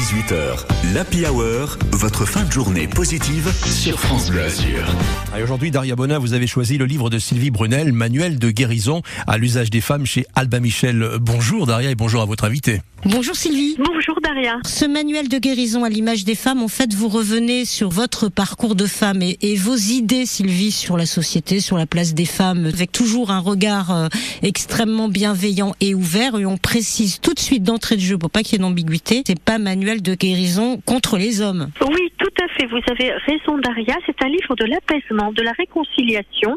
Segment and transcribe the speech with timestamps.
[0.00, 4.86] 18h, l'Happy Hour, votre fin de journée positive sur France Bleu Azur.
[5.38, 9.02] Et aujourd'hui, Daria Bonin, vous avez choisi le livre de Sylvie Brunel, Manuel de guérison
[9.26, 11.06] à l'usage des femmes chez Alba Michel.
[11.20, 12.80] Bonjour Daria et bonjour à votre invité.
[13.04, 13.76] Bonjour Sylvie.
[13.78, 14.58] Bonjour Daria.
[14.66, 18.74] Ce manuel de guérison à l'image des femmes, en fait, vous revenez sur votre parcours
[18.74, 22.66] de femme et, et, vos idées, Sylvie, sur la société, sur la place des femmes,
[22.66, 24.08] avec toujours un regard euh,
[24.42, 26.38] extrêmement bienveillant et ouvert.
[26.38, 29.22] Et on précise tout de suite d'entrée de jeu, pour pas qu'il y ait d'ambiguïté,
[29.26, 31.68] c'est pas manuel de guérison contre les hommes.
[31.80, 32.66] Oui, tout à fait.
[32.66, 33.96] Vous avez raison, Daria.
[34.06, 36.56] C'est un livre de l'apaisement, de la réconciliation.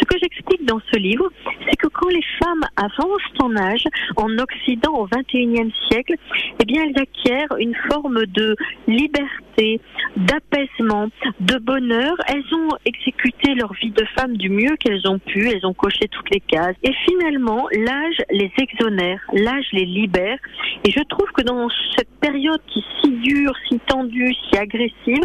[0.00, 1.30] Ce que j'explique dans ce livre,
[1.68, 3.84] c'est que quand les femmes avancent en âge,
[4.16, 6.14] en Occident au 21e siècle,
[6.60, 8.56] eh bien, elles acquièrent une forme de
[8.86, 9.80] liberté,
[10.16, 11.08] d'apaisement,
[11.40, 12.14] de bonheur.
[12.28, 15.48] Elles ont exécuté leur vie de femme du mieux qu'elles ont pu.
[15.48, 16.76] Elles ont coché toutes les cases.
[16.82, 20.38] Et finalement, l'âge les exonère, l'âge les libère.
[20.84, 25.24] Et je trouve que dans cette période qui est si dure, si tendue, si agressive,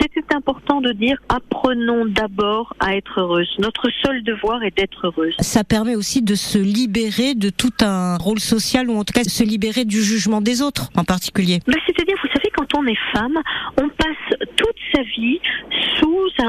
[0.00, 3.48] c'était important de dire apprenons d'abord à être heureuse.
[3.58, 5.34] Notre seul devoir est d'être heureuse.
[5.40, 9.24] Ça permet aussi de se libérer de tout un rôle social ou en tout cas
[9.24, 11.60] se libérer du jugement des autres en particulier.
[11.66, 13.38] Ben, C'est-à-dire, vous savez, quand on est femme,
[13.80, 15.40] on passe toute sa vie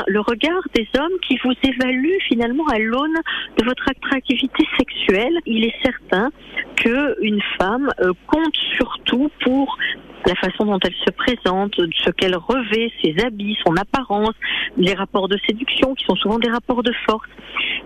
[0.09, 3.15] le regard des hommes qui vous évaluent finalement à l'aune
[3.57, 5.37] de votre attractivité sexuelle.
[5.45, 6.31] Il est certain
[6.75, 9.77] qu'une femme euh, compte surtout pour
[10.25, 14.33] la façon dont elle se présente, ce qu'elle revêt, ses habits, son apparence,
[14.77, 17.29] les rapports de séduction qui sont souvent des rapports de force.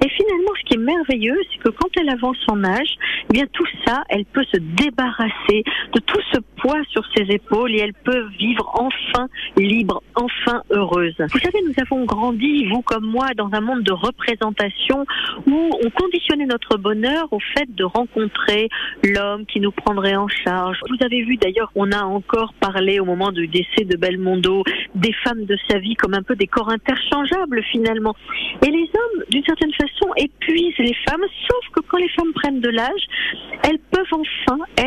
[0.04, 2.96] Et finalement, ce qui est merveilleux, c'est que quand elle avance en âge,
[3.34, 7.74] eh bien tout ça, elle peut se débarrasser de tout ce poids sur ses épaules
[7.74, 11.16] et elle peut vivre enfin libre, enfin heureuse.
[11.18, 15.06] Vous savez, nous avons grandi, vous comme moi, dans un monde de représentation
[15.48, 18.70] où on conditionnait notre bonheur au fait de rencontrer
[19.04, 20.78] l'homme qui nous prendrait en charge.
[20.88, 25.14] Vous avez vu d'ailleurs, on a encore parlé au moment du décès de Belmondo des
[25.24, 28.16] femmes de sa vie comme un peu des corps interchangeables finalement.
[28.64, 32.62] Et les hommes, d'une certaine façon, épuisent les femmes, sauf que quand les femmes prennent
[32.62, 33.08] de l'âge,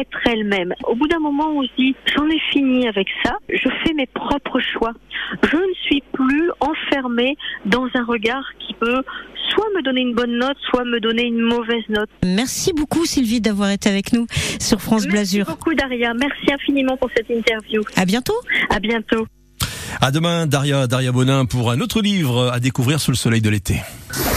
[0.01, 0.75] être elles-mêmes.
[0.85, 4.07] Au bout d'un moment, on se dit, j'en ai fini avec ça, je fais mes
[4.07, 4.93] propres choix.
[5.43, 9.03] Je ne suis plus enfermée dans un regard qui peut
[9.55, 12.11] soit me donner une bonne note, soit me donner une mauvaise note.
[12.25, 14.27] Merci beaucoup Sylvie d'avoir été avec nous
[14.61, 15.45] sur France Blasure.
[15.47, 17.83] Merci beaucoup Daria, merci infiniment pour cette interview.
[17.97, 18.37] À bientôt.
[18.71, 19.27] À bientôt.
[20.01, 23.51] À demain Daria, Daria Bonin pour un autre livre à découvrir sous le soleil de
[23.51, 23.81] l'été.